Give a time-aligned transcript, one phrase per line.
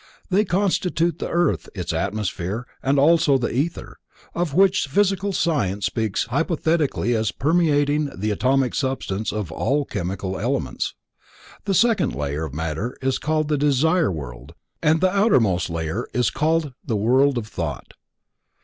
[0.31, 3.99] They constitute the earth, its atmosphere, and also the ether,
[4.33, 10.95] of which physical science speaks hypothetically as permeating the atomic substance of all chemical elements.
[11.65, 16.31] The second layer of matter is called the Desire World and the outermost layer is
[16.31, 17.93] called the World of Thought.